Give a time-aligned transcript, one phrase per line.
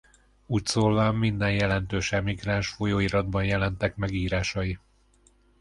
[0.45, 4.79] Úgyszólván minden jelentős emigráns folyóiratban jelentek meg írásai.